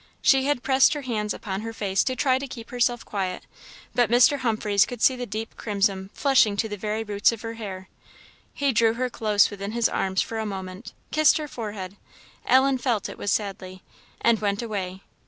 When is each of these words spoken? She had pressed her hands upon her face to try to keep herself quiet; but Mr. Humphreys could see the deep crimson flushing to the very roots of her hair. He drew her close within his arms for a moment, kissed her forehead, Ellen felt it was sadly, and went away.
She 0.23 0.45
had 0.45 0.63
pressed 0.63 0.93
her 0.95 1.03
hands 1.03 1.31
upon 1.31 1.61
her 1.61 1.73
face 1.73 2.03
to 2.05 2.15
try 2.15 2.39
to 2.39 2.47
keep 2.47 2.71
herself 2.71 3.05
quiet; 3.05 3.45
but 3.93 4.09
Mr. 4.09 4.39
Humphreys 4.39 4.83
could 4.87 4.99
see 4.99 5.15
the 5.15 5.27
deep 5.27 5.55
crimson 5.57 6.09
flushing 6.15 6.57
to 6.57 6.67
the 6.67 6.75
very 6.75 7.03
roots 7.03 7.31
of 7.31 7.43
her 7.43 7.53
hair. 7.53 7.87
He 8.51 8.71
drew 8.71 8.95
her 8.95 9.11
close 9.11 9.51
within 9.51 9.73
his 9.73 9.87
arms 9.87 10.23
for 10.23 10.39
a 10.39 10.43
moment, 10.47 10.93
kissed 11.11 11.37
her 11.37 11.47
forehead, 11.47 11.97
Ellen 12.47 12.79
felt 12.79 13.09
it 13.09 13.17
was 13.19 13.29
sadly, 13.29 13.83
and 14.21 14.39
went 14.41 14.63
away. 14.63 15.03